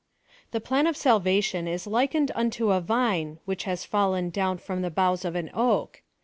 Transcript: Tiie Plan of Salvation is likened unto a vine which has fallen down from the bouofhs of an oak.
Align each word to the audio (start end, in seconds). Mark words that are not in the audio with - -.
Tiie 0.51 0.63
Plan 0.63 0.87
of 0.87 0.97
Salvation 0.97 1.67
is 1.67 1.85
likened 1.85 2.31
unto 2.33 2.71
a 2.71 2.81
vine 2.81 3.37
which 3.45 3.65
has 3.65 3.85
fallen 3.85 4.31
down 4.31 4.57
from 4.57 4.81
the 4.81 4.89
bouofhs 4.89 5.23
of 5.23 5.35
an 5.35 5.51
oak. 5.53 6.01